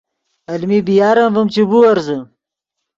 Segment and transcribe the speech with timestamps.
[0.53, 2.17] المین بی یار ام ڤیم چے بیورزے